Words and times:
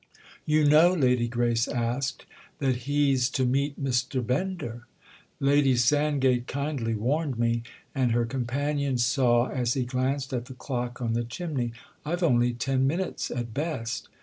"You 0.47 0.65
know," 0.65 0.93
Lady 0.95 1.27
Grace 1.27 1.67
asked, 1.67 2.25
"that 2.57 2.75
he's 2.89 3.29
to 3.29 3.45
meet 3.45 3.79
Mr. 3.79 4.25
Bender?" 4.25 4.87
"Lady 5.39 5.75
Sandgate 5.75 6.47
kindly 6.47 6.95
warned 6.95 7.37
me, 7.37 7.61
and," 7.93 8.11
her 8.11 8.25
companion 8.25 8.97
saw 8.97 9.49
as 9.49 9.75
he 9.75 9.83
glanced 9.85 10.33
at 10.33 10.45
the 10.45 10.55
clock 10.55 11.03
on 11.03 11.13
the 11.13 11.23
chimney, 11.23 11.71
"I've 12.03 12.23
only 12.23 12.51
ten 12.51 12.87
minutes, 12.87 13.29
at 13.29 13.53
best. 13.53 14.09